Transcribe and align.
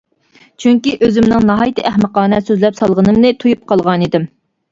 چۈنكى 0.61 0.93
ئۆزۈمنىڭ 1.07 1.43
ناھايىتى 1.49 1.83
ئەخمىقانە 1.89 2.39
سۆزلەپ 2.49 2.79
سالغىنىمنى 2.81 3.33
تۇيۇپ 3.45 3.65
قالغانىدىم. 3.73 4.27